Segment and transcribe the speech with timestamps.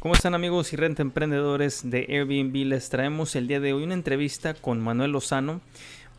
[0.00, 2.54] ¿Cómo están amigos y renta emprendedores de Airbnb?
[2.64, 5.60] Les traemos el día de hoy una entrevista con Manuel Lozano.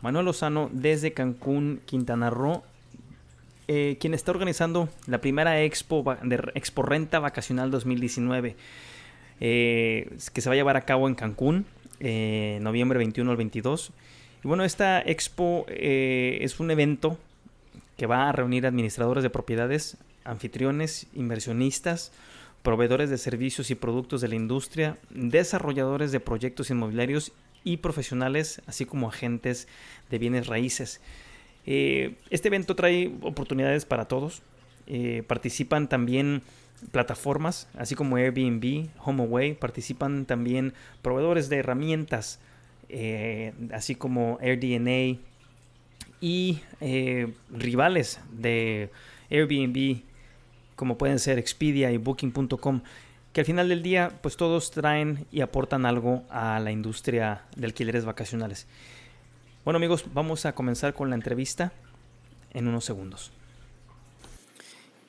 [0.02, 2.62] Manuel Lozano desde Cancún, Quintana Roo,
[3.66, 8.54] eh, quien está organizando la primera expo de Expo Renta Vacacional 2019,
[9.40, 11.66] eh, que se va a llevar a cabo en Cancún,
[11.98, 13.90] eh, noviembre 21 al 22.
[14.44, 17.18] Y bueno, esta expo es un evento
[17.96, 22.12] que va a reunir administradores de propiedades, anfitriones, inversionistas,
[22.62, 27.32] proveedores de servicios y productos de la industria, desarrolladores de proyectos inmobiliarios
[27.64, 29.68] y profesionales, así como agentes
[30.10, 31.00] de bienes raíces.
[31.66, 34.42] Eh, este evento trae oportunidades para todos.
[34.86, 36.42] Eh, participan también
[36.90, 42.40] plataformas, así como Airbnb, HomeAway, participan también proveedores de herramientas,
[42.88, 45.18] eh, así como AirDNA
[46.20, 46.60] y
[47.50, 48.90] rivales de
[49.30, 50.02] Airbnb
[50.82, 52.80] como pueden ser Expedia y Booking.com,
[53.32, 57.66] que al final del día pues todos traen y aportan algo a la industria de
[57.66, 58.66] alquileres vacacionales.
[59.64, 61.70] Bueno amigos, vamos a comenzar con la entrevista
[62.52, 63.30] en unos segundos.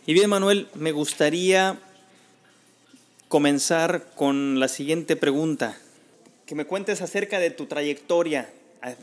[0.06, 1.80] Y bien Manuel, me gustaría
[3.28, 5.76] comenzar con la siguiente pregunta.
[6.45, 8.48] Que me cuentes acerca de tu trayectoria.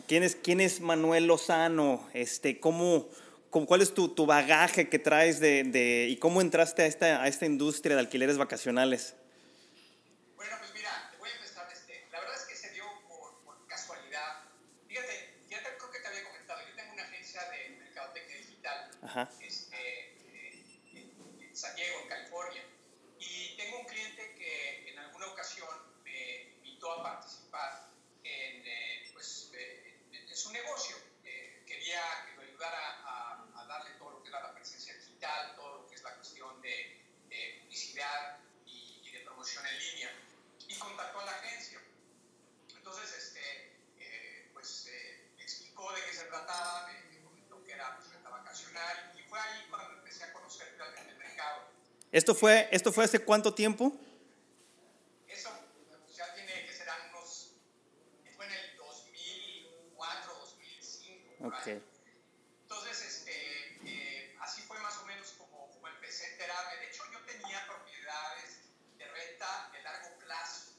[0.07, 2.07] ¿Quién es, quién es Manuel Lozano?
[2.15, 3.09] Este, ¿cómo,
[3.51, 7.27] ¿Cuál es tu, tu bagaje que traes de, de, y cómo entraste a esta, a
[7.27, 9.17] esta industria de alquileres vacacionales?
[10.37, 11.69] Bueno, pues mira, te voy a empezar.
[11.73, 14.45] Este, la verdad es que se dio por, por casualidad.
[14.87, 18.91] Fíjate, ya te, creo que te había comentado, yo tengo una agencia de mercadotecnia digital
[19.03, 19.29] Ajá.
[19.41, 20.65] Este, eh,
[20.95, 22.63] en, en San Diego, en California.
[23.19, 25.69] Y tengo un cliente que en alguna ocasión
[26.05, 27.91] me invitó a participar
[28.23, 30.97] en, eh, pues, eh, en, en su negocio.
[31.25, 35.55] Eh, quería que lo ayudara a, a, darle todo lo que era la presencia digital,
[35.55, 40.11] todo lo que es la cuestión de, de publicidad y, y, de promoción en línea.
[40.67, 41.81] Y contactó a la agencia.
[42.75, 47.73] Entonces, este, eh, pues eh, me explicó de qué se trataba, me, me comentó que
[47.73, 51.69] era pues, renta vacacional y fue ahí cuando empecé a conocer realmente el mercado.
[52.13, 53.97] ¿Esto fue, ¿Esto fue hace cuánto tiempo?
[55.29, 55.49] Eso
[56.05, 57.53] pues, ya tiene que serán unos.
[58.35, 61.47] Fue en el 2004, 2005.
[61.47, 61.67] Ok.
[62.63, 66.81] Entonces, este, eh, así fue más o menos como, como empecé a enterarme.
[66.81, 68.59] De hecho, yo tenía propiedades
[68.99, 70.73] de renta de largo plazo,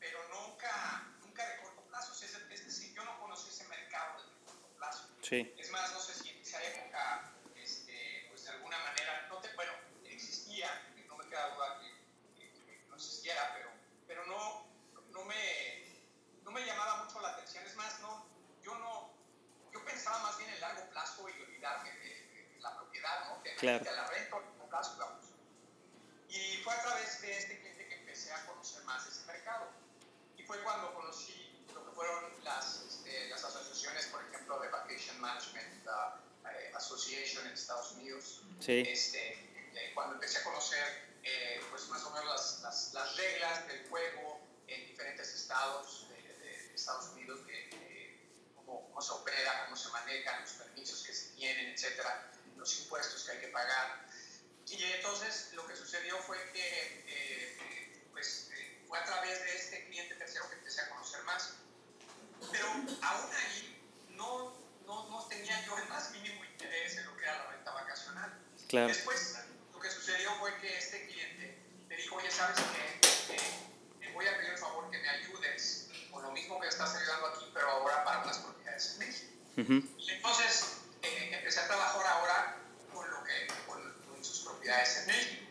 [0.00, 2.12] pero nunca, nunca de corto plazo.
[2.24, 5.08] Es, es decir, yo no conocí ese mercado de corto plazo.
[5.22, 5.54] Sí.
[5.56, 9.54] Es más, no sé si en esa época, este, pues de alguna manera, no te,
[9.54, 9.72] bueno,
[10.04, 10.68] existía,
[11.08, 11.88] no me queda duda que,
[12.36, 13.70] que, que no existiera, pero,
[14.06, 14.66] pero no,
[15.10, 15.84] no, me,
[16.44, 17.64] no me llamaba mucho la atención.
[17.64, 18.26] Es más, no,
[18.62, 19.12] yo no,
[19.72, 23.42] yo pensaba más bien en largo plazo y olvidarme de, de, de la propiedad, ¿no?
[23.42, 23.84] De, claro.
[23.84, 25.24] de la largo plazo, digamos.
[26.28, 29.68] Y fue a través de este cliente que empecé a conocer más ese mercado.
[30.36, 35.20] Y fue cuando conocí lo que fueron las, este, las asociaciones, por ejemplo, de Vacation
[35.20, 38.42] Management uh, Association en Estados Unidos.
[38.60, 38.82] Sí.
[38.86, 43.68] Este, eh, cuando empecé a conocer, eh, pues más o menos las, las, las, reglas
[43.68, 48.18] del juego en diferentes estados de, de, de Estados Unidos, que,
[48.56, 52.31] cómo, cómo, se opera, cómo se manejan, los permisos que se tienen, etcétera,
[52.62, 54.06] los impuestos que hay que pagar.
[54.68, 59.84] Y entonces lo que sucedió fue que eh, pues, eh, fue a través de este
[59.86, 61.54] cliente tercero que empecé a conocer más.
[62.52, 64.56] Pero aún ahí no,
[64.86, 68.32] no, no tenía yo el más mínimo interés en lo que era la renta vacacional.
[68.68, 68.86] Claro.
[68.86, 69.38] Después
[69.72, 71.58] lo que sucedió fue que este cliente
[71.88, 73.34] me dijo, oye, ¿sabes qué?
[73.34, 73.40] Eh,
[74.00, 77.26] te voy a pedir el favor que me ayudes con lo mismo que estás ayudando
[77.26, 79.32] aquí, pero ahora para unas propiedades en México.
[79.56, 79.98] Uh -huh.
[79.98, 82.56] Y entonces eh, empecé a trabajar ahora
[82.92, 85.42] con lo que con, con sus propiedades en México.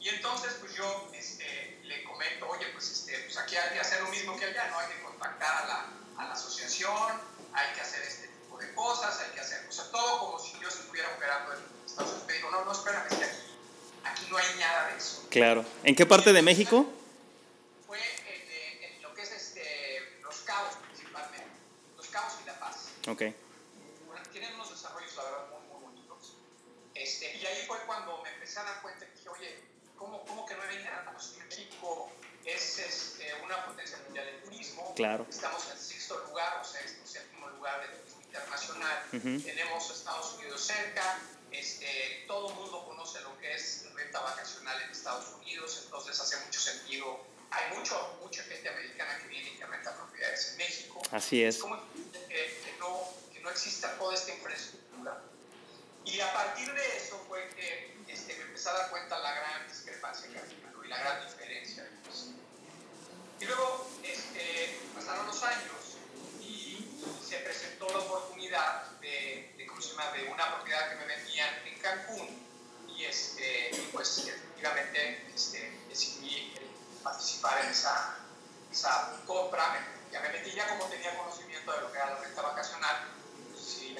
[0.00, 4.00] Y entonces pues yo este, le comento, oye, pues, este, pues aquí hay que hacer
[4.02, 4.78] lo mismo que allá, ¿no?
[4.78, 5.86] Hay que contactar a la,
[6.18, 7.20] a la asociación,
[7.52, 10.58] hay que hacer este tipo de cosas, hay que hacer, o sea, todo como si
[10.60, 12.24] yo estuviera operando en Estados Unidos.
[12.26, 13.42] Pero digo, no, no, espérame, es que aquí,
[14.04, 15.26] aquí no hay nada de eso.
[15.30, 15.64] Claro.
[15.84, 16.86] ¿En qué parte de México?
[17.86, 21.46] Fue en, en, lo que es este, Los Cabos principalmente,
[21.96, 22.76] Los Cabos y La Paz.
[23.08, 23.22] Ok.
[24.32, 26.36] Tienen unos desarrollos, la verdad, muy, muy bonitos.
[26.94, 29.62] Este, y ahí fue cuando me empecé a dar cuenta que dije, oye,
[29.96, 31.10] ¿cómo, cómo que no hay nada?
[31.12, 32.12] Pues México
[32.46, 34.94] es este, una potencia mundial del turismo.
[34.94, 35.26] Claro.
[35.28, 39.04] Estamos en sexto lugar, o es el séptimo lugar de turismo internacional.
[39.12, 39.44] Uh -huh.
[39.44, 41.18] Tenemos Estados Unidos cerca.
[41.50, 46.36] Este, todo el mundo conoce lo que es renta vacacional en Estados Unidos, entonces hace
[46.44, 47.24] mucho sentido.
[47.50, 51.00] Hay mucho, mucha gente americana que viene y que renta propiedades en México.
[51.10, 51.58] Así es.
[51.58, 55.22] ¿Cómo que, que, no, que no exista toda esta infraestructura?
[56.04, 59.68] Y a partir de eso fue que este, me empecé a dar cuenta la gran
[59.68, 61.88] discrepancia que había y la gran diferencia.
[63.40, 65.98] Y luego este, pasaron los años
[66.40, 66.86] y
[67.28, 72.28] se presentó la oportunidad de, de, de una propiedad que me vendían en Cancún
[72.96, 76.66] y este, pues efectivamente este, decidí eh,
[77.02, 78.16] participar en esa,
[78.72, 79.86] esa compra.
[80.10, 82.96] Ya me metí, ya como tenía conocimiento de lo que era la renta vacacional,
[83.52, 83.94] pues, decidí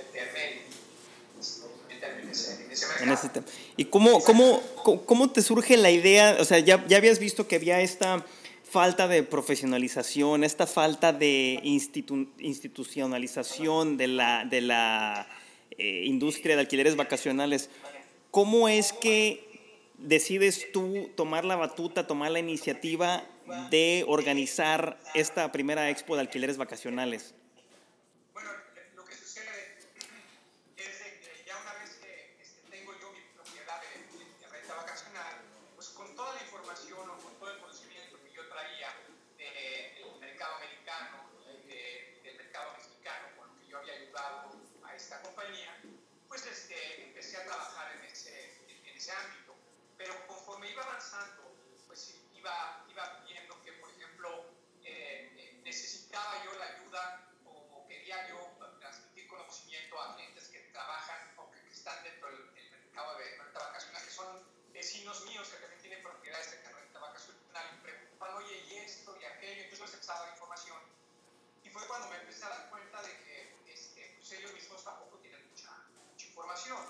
[1.34, 3.04] pues, meterme en ese, en ese mercado.
[3.04, 3.30] En ese
[3.76, 4.62] ¿Y cómo, cómo,
[5.04, 6.38] cómo te surge la idea?
[6.40, 8.24] O sea, ya, ya habías visto que había esta
[8.68, 15.28] falta de profesionalización, esta falta de institucionalización de la,
[15.78, 17.70] eh, industria de alquileres vacacionales,
[18.30, 19.46] ¿cómo es que
[19.98, 23.24] decides tú tomar la batuta, tomar la iniciativa
[23.70, 27.34] de organizar esta primera expo de alquileres vacacionales?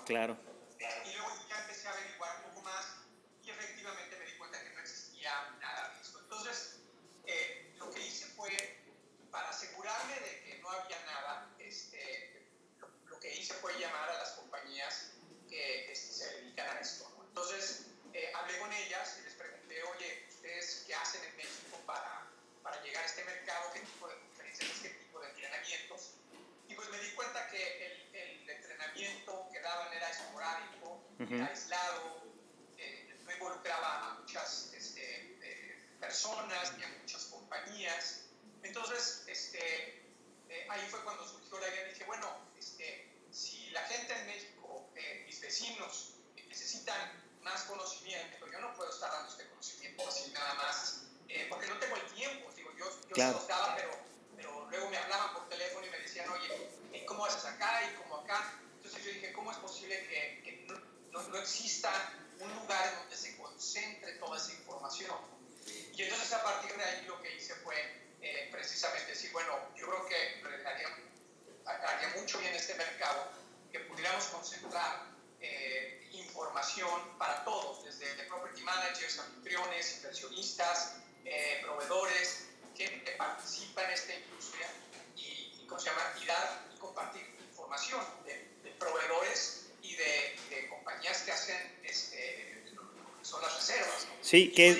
[0.07, 0.37] Claro
[2.35, 2.85] un poco más
[3.43, 6.19] y efectivamente me di cuenta que no existía nada de esto.
[6.19, 6.79] Entonces,
[7.25, 8.51] eh, lo que hice fue,
[9.31, 12.45] para asegurarme de que no había nada, este,
[12.79, 15.11] lo, que hice fue llamar a las compañías
[15.49, 17.09] que este, se dedican a esto.
[17.29, 22.27] Entonces, eh, hablé con ellas y les pregunté, oye, ¿ustedes qué hacen en México para,
[22.63, 23.71] para llegar a este mercado?
[23.73, 26.15] ¿Qué tipo de conferencias, qué tipo de entrenamientos?
[26.67, 30.07] Y pues me di cuenta que el, el entrenamiento que daban era
[31.27, 32.23] esporádico, aislado,
[32.77, 38.23] eh, no involucraba a muchas este, eh, personas ni a muchas compañías.
[38.63, 40.03] Entonces, este,
[40.49, 41.85] eh, ahí fue cuando surgió la idea.
[41.85, 42.27] Dije, bueno,
[42.57, 44.89] este, si la gente en México,
[45.25, 46.13] mis vecinos,
[46.47, 51.03] necesitan más conocimiento, yo no puedo estar dando este conocimiento así nada más,
[51.49, 52.51] porque no tengo el tiempo.
[52.53, 53.39] Digo, yo, yo claro.
[53.39, 53.91] se daba, pero,
[54.35, 58.17] pero luego me hablaban por teléfono y me decían, oye, ¿cómo haces acá y cómo
[58.17, 58.59] acá?
[58.77, 60.36] Entonces yo dije, ¿cómo es posible que,
[61.29, 61.91] no, exista
[62.39, 65.15] un lugar donde se concentre toda esa información?
[65.93, 67.75] Y entonces a partir de ahí lo que hice fue
[68.21, 73.29] eh, precisamente decir, bueno, yo creo que haría, mucho bien este mercado
[73.71, 75.07] que pudiéramos concentrar
[75.41, 84.13] eh, información para todos, desde property managers, anfitriones, inversionistas, eh, proveedores, que, participan en esta
[84.13, 84.67] industria
[85.15, 92.63] y, y, y y compartir información de, proveedores y de, compañías que hacen este,
[93.23, 94.07] son las reservas.
[94.27, 94.75] Sí, que...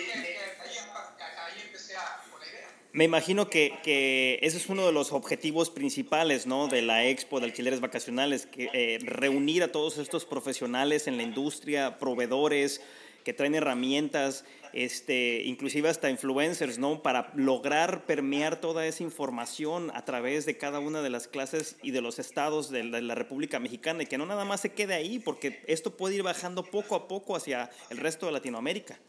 [2.92, 6.68] Me imagino que, que, ese es uno de los objetivos principales ¿no?
[6.68, 11.24] de la Expo de Alquileres Vacacionales, que, eh, reunir a todos estos profesionales en la
[11.24, 12.82] industria, proveedores,
[13.24, 14.44] que traen herramientas,
[14.74, 17.02] este, inclusive hasta influencers, ¿no?
[17.02, 21.92] Para lograr permear toda esa información a través de cada una de las clases y
[21.92, 25.20] de los estados de la, República Mexicana y que no nada más se quede ahí,
[25.20, 29.00] porque esto puede ir bajando poco a poco hacia el resto de Latinoamérica.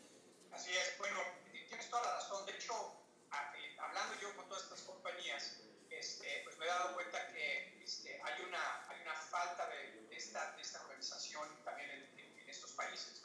[0.58, 1.20] Así es, bueno,
[1.52, 2.44] tienes toda la razón.
[2.44, 2.74] De hecho,
[3.54, 8.20] eh, hablando yo con todas estas compañías, este, pues me he dado cuenta que este,
[8.24, 13.22] hay, una, hay una falta de esta, de esta organización también en, en estos países.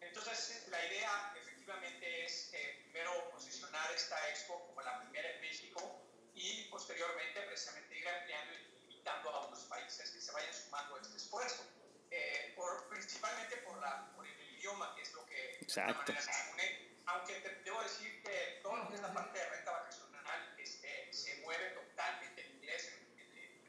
[0.00, 6.02] Entonces, la idea efectivamente es eh, primero posicionar esta expo como la primera en México
[6.34, 6.64] y
[6.96, 11.16] posteriormente precisamente ir ampliando y invitando a otros países que se vayan sumando a este
[11.18, 11.62] esfuerzo.
[12.10, 16.10] Eh, por, principalmente por, la, por el idioma, que es lo que Exacto.
[16.10, 16.96] de se une.
[17.04, 21.12] Aunque te debo decir que todo lo que es la parte de renta vacacional este,
[21.12, 22.92] se mueve totalmente en inglés,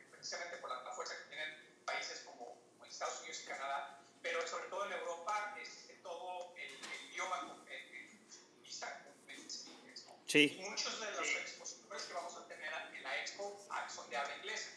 [0.09, 4.47] precisamente por la, la, fuerza que tienen países como, como Estados Unidos y Canadá, pero
[4.47, 5.89] sobre todo en Europa es
[7.11, 7.57] idioma
[10.27, 10.59] Sí.
[10.59, 14.35] Muchos de los expositores que vamos a tener en la expo ah, son de habla
[14.35, 14.71] inglesa.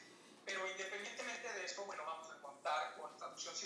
[0.45, 3.57] Pero independientemente de esto, bueno, vamos a contar con traducción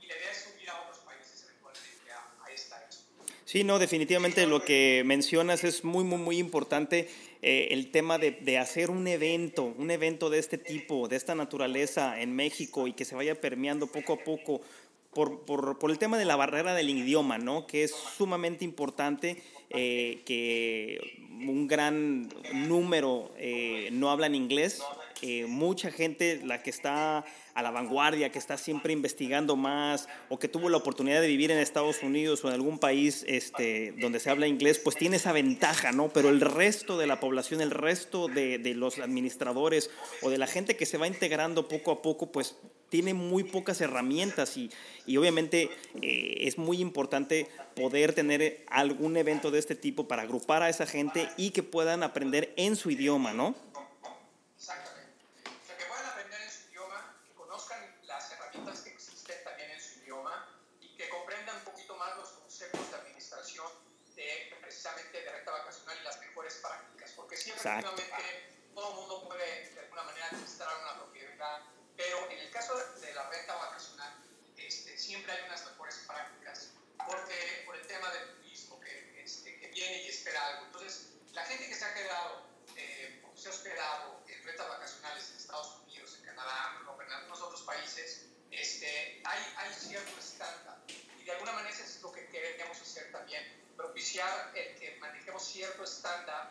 [0.00, 3.24] y la idea subir a otros países eventualmente a, a esta expo.
[3.44, 7.08] Sí, no, definitivamente lo que mencionas es muy, muy, muy importante.
[7.42, 11.34] Eh, el tema de, de, hacer un evento, un evento de este tipo, de esta
[11.34, 14.60] naturaleza en México y que se vaya permeando poco a poco
[15.12, 17.66] por, por, el tema de la barrera del idioma, ¿no?
[17.66, 24.82] que es sumamente importante eh, que un gran número eh, no hablan inglés.
[25.48, 27.26] Mucha gente, la que está
[27.60, 31.50] a la vanguardia, que está siempre investigando más o que tuvo la oportunidad de vivir
[31.50, 35.32] en Estados Unidos o en algún país este, donde se habla inglés, pues tiene esa
[35.32, 36.08] ventaja, ¿no?
[36.08, 39.90] Pero el resto de la población, el resto de, de los administradores
[40.22, 42.56] o de la gente que se va integrando poco a poco, pues
[42.90, 44.70] tiene muy pocas herramientas y,
[45.06, 45.70] y obviamente
[46.02, 50.86] eh, es muy importante poder tener algún evento de este tipo para agrupar a esa
[50.86, 53.54] gente y que puedan aprender en su idioma, ¿no?
[54.56, 55.14] Exactamente.
[55.46, 59.70] O sea, que puedan aprender en su idioma, que conozcan las herramientas que existen también
[59.70, 60.46] en su idioma
[60.82, 63.66] y que comprendan un poquito más los conceptos de administración
[64.16, 64.26] de
[64.60, 67.12] precisamente de renta vacacional y las mejores prácticas.
[67.16, 68.04] Porque sí, efectivamente,
[68.74, 71.10] todo el mundo puede de alguna manera administrar una propiedad
[72.00, 74.14] pero en el caso de la renta vacacional,
[74.56, 79.68] este, siempre hay unas mejores prácticas porque, por el tema del turismo que, este, que
[79.68, 80.64] viene y espera algo.
[80.64, 85.30] Entonces, la gente que se ha quedado eh, o se ha hospedado en rentas vacacionales
[85.30, 90.78] en Estados Unidos, en Canadá, en algunos otros países, este, hay, hay cierto estándar.
[90.88, 93.44] Y de alguna manera eso es lo que queremos hacer también,
[93.76, 96.49] propiciar el que manejemos cierto estándar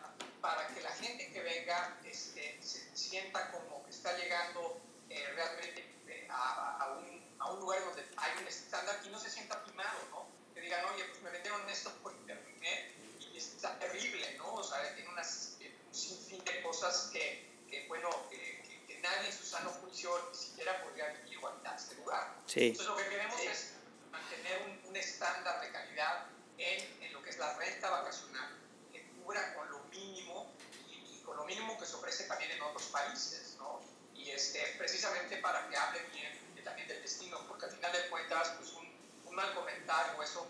[2.04, 7.60] este, se sienta como que está llegando eh, realmente eh, a, a, un, a, un,
[7.60, 10.26] lugar donde hay un estándar y no se sienta primado, ¿no?
[10.54, 12.94] Que digan, oye, pues me vendieron esto por internet
[13.32, 14.54] y está terrible, ¿no?
[14.54, 19.00] O sea, tiene unas, eh, un sinfín de cosas que, que bueno, que, que, que,
[19.00, 22.36] nadie en su sano juicio ni siquiera podría vivir o habitar este lugar.
[22.46, 22.68] Sí.
[22.68, 23.46] Entonces, lo que queremos sí.
[23.46, 23.72] es
[24.10, 26.26] mantener un, un, estándar de calidad
[26.58, 28.56] en, en, lo que es la renta vacacional,
[28.92, 30.52] que cubra con lo mínimo
[30.88, 33.80] y, y con lo mínimo que se ofrece también en otros países, ¿no?
[34.14, 38.08] y este, precisamente para que hable bien de, también del destino, porque al final de
[38.10, 38.86] cuentas, pues un,
[39.28, 40.46] un, mal comentario, eso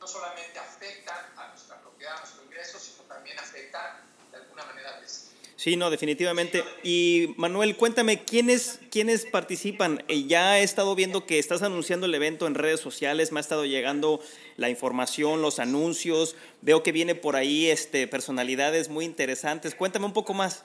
[0.00, 4.96] no solamente afecta a nuestra propiedad, a nuestro ingreso, sino también afecta de alguna manera
[4.96, 5.32] al destino.
[5.56, 6.64] Sí, no, definitivamente.
[6.82, 10.02] Y Manuel, cuéntame, ¿quiénes, quiénes participan?
[10.08, 13.42] Eh, ya he estado viendo que estás anunciando el evento en redes sociales, me ha
[13.42, 14.20] estado llegando
[14.56, 19.76] la información, los anuncios, veo que viene por ahí este, personalidades muy interesantes.
[19.76, 20.64] Cuéntame un poco más.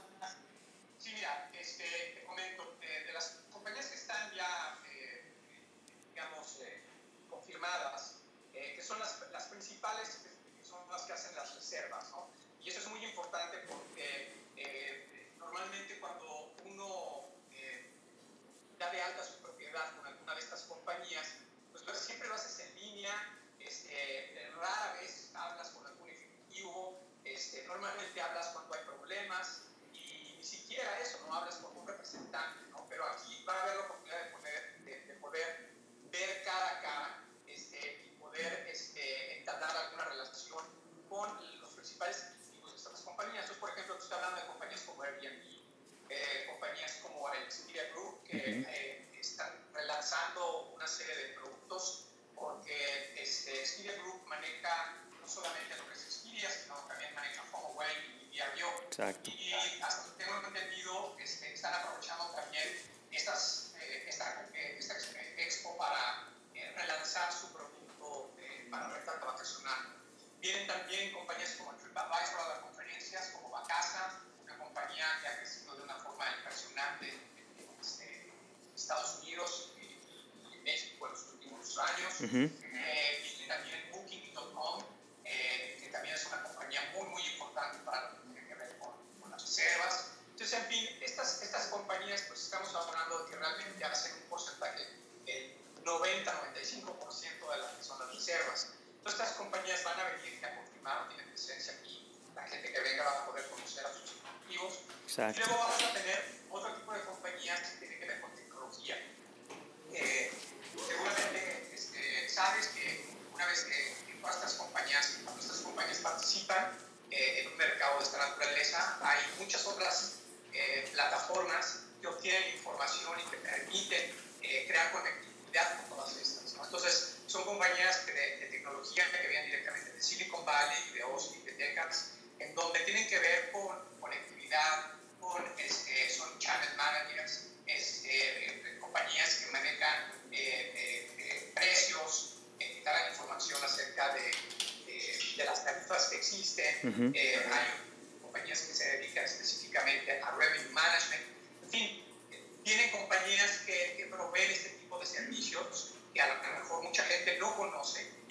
[82.22, 82.67] Mm-hmm.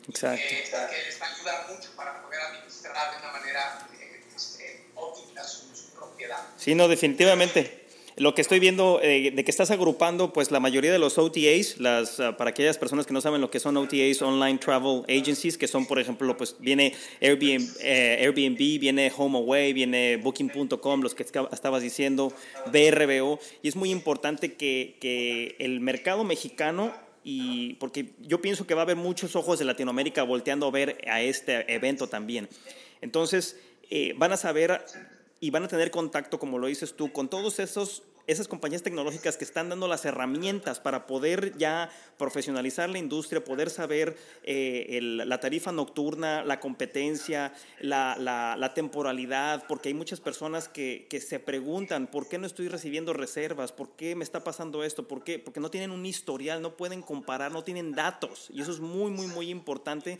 [0.09, 0.43] Exacto.
[0.43, 4.85] Eh, que les va a ayudar mucho para poder administrar de una manera eh, este,
[4.95, 6.39] óptima su, su propiedad.
[6.57, 7.87] Sí, no, definitivamente.
[8.17, 11.79] lo que estoy viendo eh, de que estás agrupando pues la mayoría de los OTAs,
[11.79, 15.59] las, ah, para aquellas personas que no saben lo que son OTAs, Online Travel Agencies,
[15.59, 21.25] que son por ejemplo, pues viene Airbnb, eh, Airbnb viene HomeAway, viene Booking.com, los que
[21.25, 22.33] estabas diciendo,
[22.73, 26.95] BRBO, y es muy importante que, que el mercado mexicano
[27.29, 30.97] y porque yo pienso que va a haber muchos ojos de Latinoamérica volteando a ver
[31.11, 32.49] a este evento también.
[33.01, 33.59] Entonces,
[33.91, 34.85] eh, van a saber
[35.41, 39.37] y van a tener contacto, como lo dices tú, con todos esos esas compañías tecnológicas
[39.37, 45.41] que están dando las herramientas para poder ya profesionalizar la industria, poder saber eh, la
[45.41, 52.09] tarifa nocturna, la competencia, la, la, temporalidad, porque hay muchas personas que, que, se preguntan,
[52.09, 53.73] ¿por qué no estoy recibiendo reservas?
[53.73, 55.07] ¿Por qué me está pasando esto?
[55.07, 55.39] ¿Por qué?
[55.39, 58.49] Porque no tienen un historial, no pueden comparar, no tienen datos.
[58.53, 60.19] Y eso es muy, muy, muy importante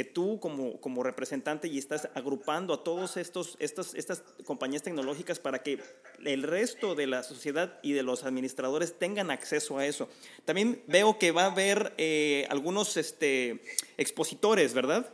[0.00, 5.38] que tú como, como representante y estás agrupando a todas estos estas, estas compañías tecnológicas
[5.38, 5.78] para que
[6.24, 10.08] el resto de la sociedad y de los administradores tengan acceso a eso.
[10.46, 13.60] También veo que va a haber eh, algunos este,
[13.98, 15.06] expositores, ¿verdad?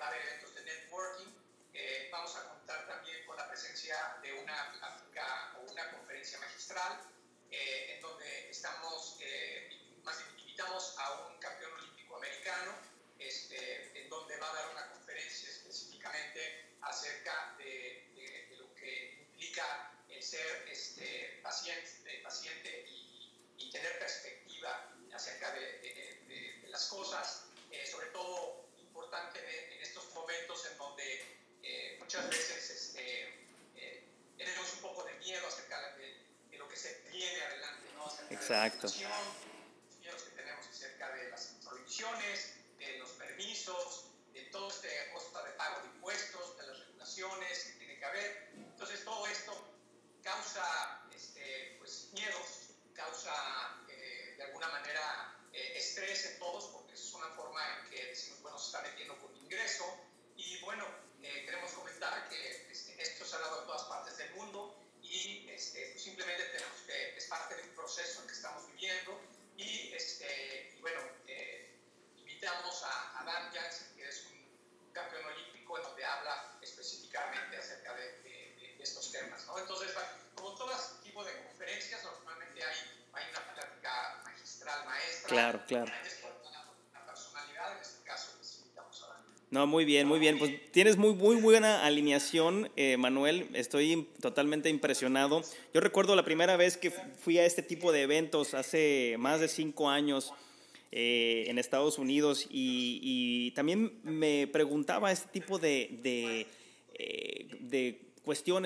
[0.00, 1.32] Va a haber eventos de networking,
[1.74, 7.00] eh, vamos a contar también con la presencia de una plática o una conferencia magistral,
[7.50, 12.72] eh, en donde estamos, eh, más invitamos a un campeón olímpico americano,
[13.18, 18.06] este, en donde va a dar una conferencia específicamente acerca de,
[18.58, 20.69] lo que implica el ser
[38.50, 38.88] Exacto.
[85.70, 85.92] Claro.
[89.52, 90.36] No, muy bien, muy bien.
[90.36, 93.48] Pues tienes muy, muy buena alineación, eh, Manuel.
[93.54, 95.42] Estoy totalmente impresionado.
[95.72, 99.46] Yo recuerdo la primera vez que fui a este tipo de eventos hace más de
[99.46, 100.32] cinco años
[100.90, 106.48] eh, en Estados Unidos y, también me preguntaba este tipo de, de,
[106.94, 108.09] eh, de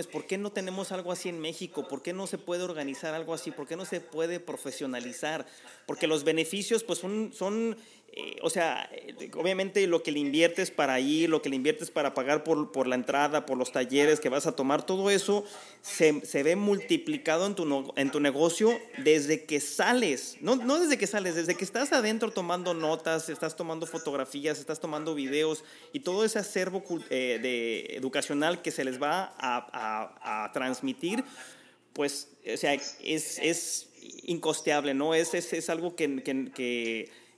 [0.06, 1.88] ¿por qué no tenemos algo así en México?
[1.88, 3.50] ¿Por qué no se puede organizar algo así?
[3.50, 5.46] ¿Por qué no se puede profesionalizar?
[5.86, 7.76] Porque los beneficios pues son
[8.16, 11.90] eh, o sea, eh, obviamente lo que le inviertes para ir, lo que le inviertes
[11.90, 15.44] para pagar por, por la entrada, por los talleres que vas a tomar, todo eso
[15.82, 20.96] se, se ve multiplicado en tu, en tu negocio desde que sales, no, no desde
[20.96, 26.00] que sales, desde que estás adentro tomando notas, estás tomando fotografías, estás tomando videos y
[26.00, 31.24] todo ese acervo eh, de, educacional que se les va a, transmitir,
[31.92, 33.88] pues, o sea, es, es
[34.22, 35.14] incosteable, ¿no?
[35.14, 36.04] Es, es, es algo que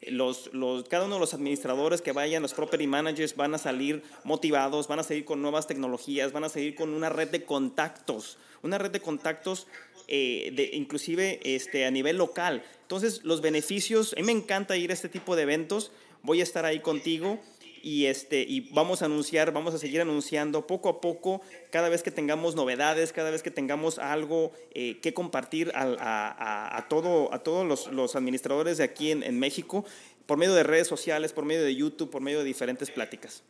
[0.08, 4.02] los, los, cada uno de los administradores que vayan, los property managers, van a salir
[4.24, 8.38] motivados, van a seguir con nuevas tecnologías, van a seguir con una red de contactos,
[8.62, 9.66] una red de contactos
[10.08, 12.62] eh, de, inclusive este, a nivel local.
[12.82, 15.90] Entonces, los beneficios, a mí me encanta ir a este tipo de eventos,
[16.22, 17.40] voy a estar ahí contigo
[17.86, 22.02] y, este, y vamos a anunciar, vamos a seguir anunciando poco a poco, cada vez
[22.02, 27.32] que tengamos novedades, cada vez que tengamos algo eh, que compartir a, a, a, todo,
[27.32, 29.84] a todos los, los, administradores de aquí en, en México,
[30.26, 33.44] por medio de redes sociales, por medio de YouTube, por medio de diferentes pláticas.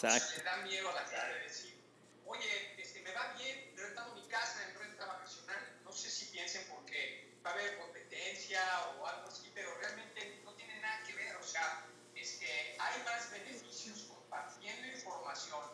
[0.00, 0.36] Exacto.
[0.36, 1.82] le da miedo a la gente de decir,
[2.24, 5.80] oye, este, me va bien rentando mi casa en renta vacacional.
[5.82, 8.62] No sé si piensen porque va a haber competencia
[8.96, 11.34] o algo así, pero realmente no tiene nada que ver.
[11.34, 11.84] O sea,
[12.14, 15.64] es que hay más beneficios compartiendo información,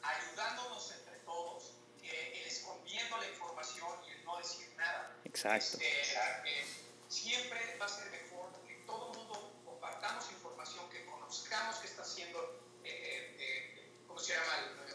[0.00, 5.16] ayudándonos entre todos, que el escondiendo la información y el no decir nada.
[5.24, 5.78] Exacto.
[5.80, 6.14] Este,
[6.44, 6.66] eh,
[7.08, 12.02] siempre va a ser mejor que todo el mundo compartamos información, que conozcamos qué está
[12.02, 12.62] haciendo
[14.22, 14.86] se llama?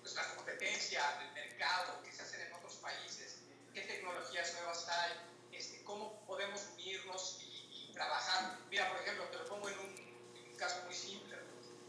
[0.00, 3.36] Pues, la competencia del mercado, qué se hacen en otros países,
[3.74, 5.12] qué tecnologías nuevas hay,
[5.52, 8.58] este, cómo podemos unirnos y, trabajar.
[8.70, 11.36] Mira, por ejemplo, te lo pongo en un, caso muy simple,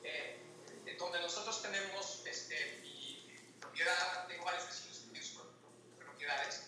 [0.03, 0.39] eh,
[0.99, 3.25] donde nosotros tenemos este, mi
[3.59, 5.41] propiedad, tengo varios vecinos que tienen sus
[5.97, 6.63] propiedades,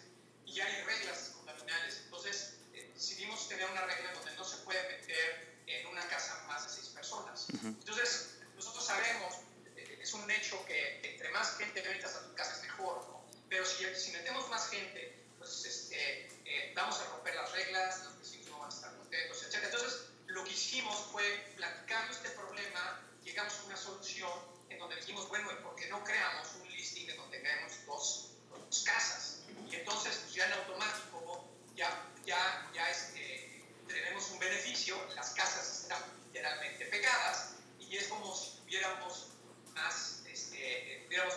[0.45, 2.01] y hay reglas contaminales.
[2.05, 6.63] Entonces, eh, decidimos tener una regla donde no se puede meter en una casa más
[6.65, 7.47] de seis personas.
[7.63, 9.35] Entonces, nosotros sabemos
[9.75, 13.25] es un hecho que entre más gente metas a tu casa es mejor, ¿no?
[13.49, 18.19] Pero si, si metemos más gente, pues este, eh, vamos a romper las reglas, los
[18.19, 19.63] vecinos no van a estar contentos, etc.
[19.65, 21.23] Entonces, lo que hicimos fue,
[21.55, 24.31] platicando este problema, llegamos a una solución
[24.69, 28.31] en donde dijimos, bueno, ¿y por qué no creamos un listing en donde tenemos dos,
[28.49, 29.41] dos casas?
[29.69, 31.89] Y entonces, pues ya en automático, ya,
[32.25, 38.57] ya, ya este, tenemos un beneficio, las casas están literalmente pegadas, y es como si
[38.57, 39.27] tuviéramos
[39.73, 41.35] más, este, digamos,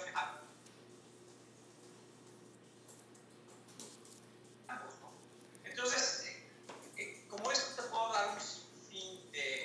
[5.64, 6.44] Entonces, eh,
[6.98, 8.40] eh, como esto te puedo dar un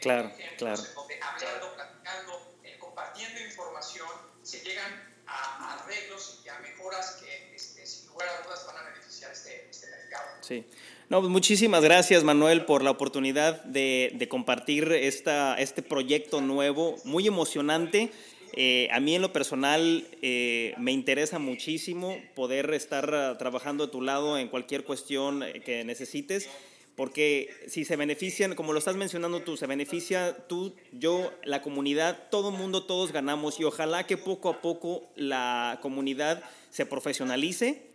[0.06, 0.82] claro, claro.
[0.96, 4.08] donde hablando, platicando, eh, compartiendo información,
[4.44, 4.92] se llegan
[5.28, 9.68] a, arreglos y a mejoras que este, sin lugar a dudas van a beneficiar este,
[9.70, 10.26] este mercado.
[10.42, 10.66] Sí.
[11.10, 16.96] No, pues muchísimas gracias Manuel por la oportunidad de, de compartir esta, este proyecto nuevo,
[17.04, 18.12] muy emocionante
[18.58, 23.92] eh, a mí en lo personal eh, me interesa muchísimo poder estar ah, trabajando a
[23.92, 26.48] tu lado en cualquier cuestión eh, que necesites,
[26.96, 32.30] porque si se benefician, como lo estás mencionando tú, se beneficia tú, yo, la comunidad,
[32.30, 37.92] todo mundo, todos ganamos y ojalá que poco a poco la comunidad se profesionalice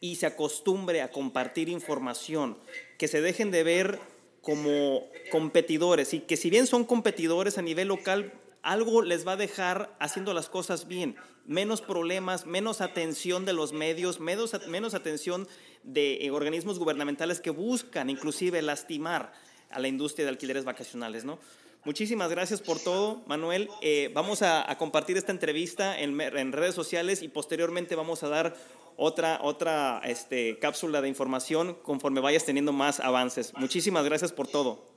[0.00, 2.58] y se acostumbre a compartir información,
[2.96, 3.98] que se dejen de ver
[4.40, 8.32] como competidores y que si bien son competidores a nivel local,
[8.66, 11.14] algo les va a dejar haciendo las cosas bien.
[11.46, 15.46] Menos problemas, menos atención de los medios, menos, menos atención
[15.84, 19.32] de eh, organismos gubernamentales que buscan inclusive lastimar
[19.70, 21.38] a la industria de alquileres vacacionales, ¿no?
[21.84, 23.70] Muchísimas gracias por todo, Manuel.
[23.82, 26.18] Eh, vamos a, compartir esta entrevista en,
[26.52, 28.56] redes sociales y posteriormente vamos a dar
[28.96, 33.52] otra, otra este, cápsula de información conforme vayas teniendo más avances.
[33.54, 34.95] Muchísimas gracias por todo.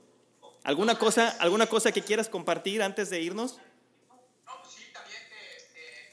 [0.62, 3.58] ¿Alguna cosa, ¿Alguna cosa que quieras compartir antes de irnos?
[4.44, 5.20] No, sí, también,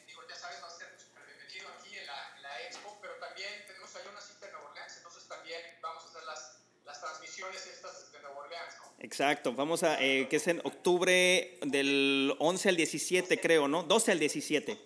[0.07, 3.15] digo, ya sabes, va a ser súper bienvenido aquí en la, en la, Expo, pero
[3.19, 7.01] también tenemos ahí una cita en Nueva Orleans, entonces también vamos a hacer las, las
[7.01, 8.93] transmisiones estas de Nueva Orleans, ¿no?
[8.99, 13.83] Exacto, vamos a, eh, que es en octubre del 11 al 17, creo, ¿no?
[13.83, 14.79] 12 al 17.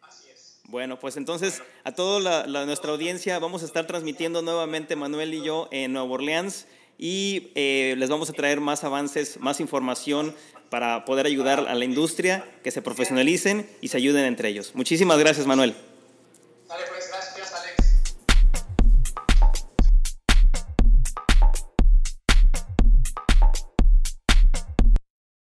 [0.00, 0.60] Así es.
[0.64, 5.44] Bueno, pues entonces a toda la, nuestra audiencia vamos a estar transmitiendo nuevamente Manuel y
[5.44, 6.66] yo en Nueva Orleans
[6.98, 10.34] y eh, les vamos a traer más avances, más información
[10.68, 14.72] para poder ayudar a la industria, que se profesionalicen y se ayuden entre ellos.
[14.74, 15.74] Muchísimas gracias, Manuel.